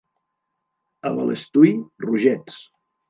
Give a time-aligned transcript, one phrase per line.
[1.09, 1.75] A Balestui,
[2.07, 2.61] rogets.